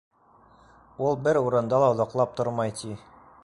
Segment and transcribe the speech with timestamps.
[1.09, 2.99] Ул бер урында ла оҙаҡлап тормай, ти.